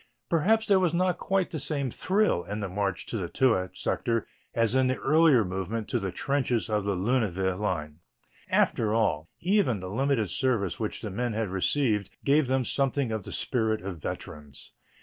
Perhaps 0.31 0.65
there 0.65 0.79
was 0.79 0.95
not 0.95 1.19
quite 1.19 1.51
the 1.51 1.59
same 1.59 1.91
thrill 1.91 2.43
in 2.43 2.59
the 2.59 2.67
march 2.67 3.05
to 3.05 3.17
the 3.17 3.29
Toul 3.29 3.69
sector 3.75 4.25
as 4.51 4.73
in 4.73 4.87
the 4.87 4.95
earlier 4.97 5.45
movement 5.45 5.87
to 5.89 5.99
the 5.99 6.11
trenches 6.11 6.71
of 6.71 6.85
the 6.85 6.95
Lunéville 6.95 7.59
line. 7.59 7.99
After 8.49 8.95
all, 8.95 9.29
even 9.41 9.79
the 9.79 9.91
limited 9.91 10.31
service 10.31 10.79
which 10.79 11.01
the 11.03 11.11
men 11.11 11.33
had 11.33 11.49
received 11.49 12.09
gave 12.25 12.47
them 12.47 12.63
something 12.65 13.11
of 13.11 13.25
the 13.25 13.31
spirit 13.31 13.83
of 13.83 13.99
veterans. 13.99 14.71